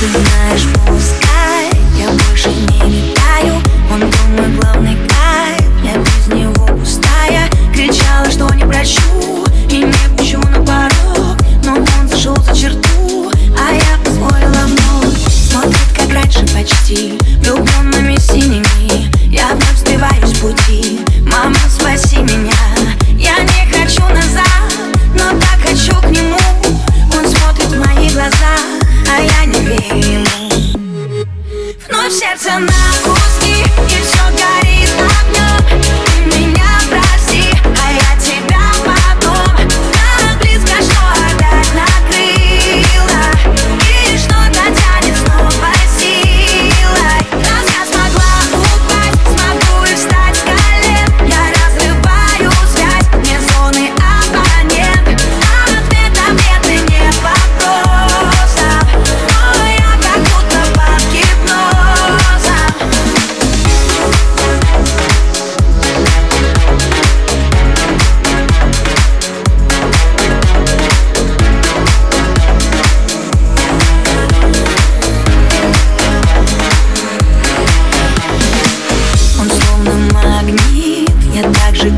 Ты 0.00 0.06
знаешь, 0.06 0.66
пускай. 0.86 1.70
Я 1.98 2.08
больше 2.08 2.48
не 2.48 3.10
летаю 3.10 3.60
Он 3.92 4.00
был 4.00 4.62
главный 4.62 4.96
кайф, 5.06 5.68
я 5.84 5.98
без 5.98 6.26
него 6.34 6.66
пустая. 6.68 7.50
Кричала, 7.74 8.30
что 8.30 8.48
не 8.54 8.64
прощу 8.64 9.39
сердце 32.10 32.58
на 32.58 32.66
куски, 33.04 33.19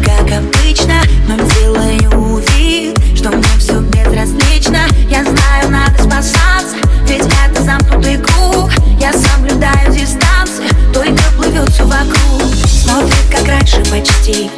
как 0.03 0.31
обычно 0.33 1.01
Но 1.29 1.37
делаю 1.37 2.43
вид, 2.57 2.99
что 3.17 3.31
мне 3.31 3.49
все 3.59 3.81
безразлично. 3.81 4.79
Я 5.09 5.23
знаю, 5.25 5.71
надо 5.71 6.03
спасаться, 6.03 6.77
ведь 7.07 7.25
это 7.45 7.63
замкнутый 7.63 8.19
круг. 8.19 8.71
Я 8.99 9.13
соблюдаю 9.13 9.93
дистанцию, 9.93 10.69
только 10.93 11.23
плывет 11.37 11.69
все 11.71 11.85
вокруг. 11.85 12.43
Смотрит, 12.67 13.15
как 13.31 13.47
раньше 13.49 13.83
почти, 13.91 14.51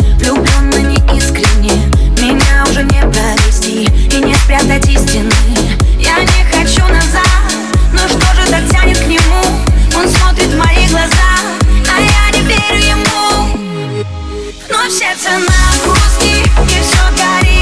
куски, 15.84 16.42
и 16.42 16.82
все 16.82 17.02
горит 17.16 17.53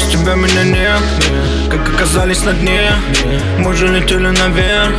без 0.00 0.12
тебя 0.12 0.34
меня 0.34 0.64
нет. 0.64 1.02
Как 1.70 1.94
оказались 1.94 2.44
на 2.44 2.52
дне. 2.52 2.92
Мы 3.58 3.74
же 3.74 3.88
летели 3.88 4.28
наверх. 4.28 4.94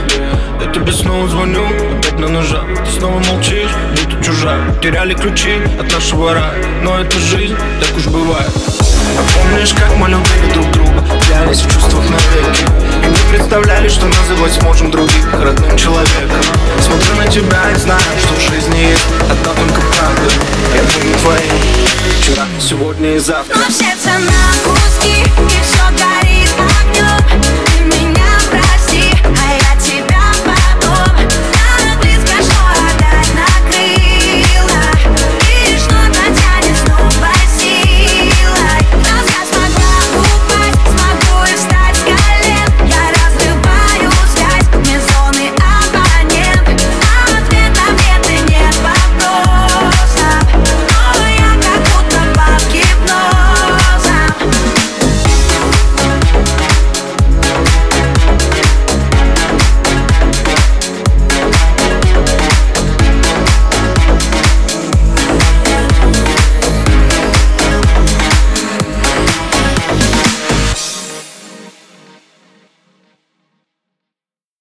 Я 0.60 0.72
тебе 0.72 0.92
снова 0.92 1.28
звоню. 1.28 1.66
Опять 2.00 2.20
на 2.20 2.28
ножах 2.28 2.66
Ты 2.86 2.92
снова 2.92 3.20
молчишь, 3.20 3.72
будто 3.92 4.24
чужая. 4.24 4.62
Теряли 4.82 5.14
ключи 5.14 5.62
от 5.80 5.92
нашего 5.92 6.34
рая. 6.34 6.64
Но 6.84 7.00
это 7.00 7.18
жизнь, 7.20 7.58
так 7.80 7.98
уж 7.98 8.08
бывает 8.08 8.81
помнишь, 9.34 9.74
как 9.74 9.96
мы 9.96 10.10
любили 10.10 10.52
друг 10.54 10.72
друга? 10.72 11.04
Клялись 11.28 11.62
в 11.62 11.72
чувствах 11.72 12.04
навеки. 12.10 12.66
И 13.04 13.10
не 13.10 13.38
представляли, 13.38 13.90
что 13.90 14.06
называть 14.08 14.54
сможем 14.54 14.92
других 14.92 15.28
родным 15.34 15.76
человеком. 15.78 16.42
Смотрю 16.82 17.16
на 17.16 17.28
тебя 17.28 17.72
и 17.72 17.76
знаю, 17.76 18.02
что 18.20 18.34
в 18.36 18.42
жизни 18.42 18.78
есть 18.78 19.06
одна 19.30 19.54
только 19.54 19.82
правда. 19.82 20.32
Я 20.76 20.82
буду 20.84 21.20
твоим 21.20 21.92
Вчера, 22.22 22.46
сегодня 22.60 23.16
и 23.16 23.20
завтра. 23.20 23.56
Но 23.58 23.70
сердце 23.70 24.10
на 24.20 24.70
куски, 24.70 25.24
и 25.24 25.64
все 25.64 25.84
горит 25.90 26.21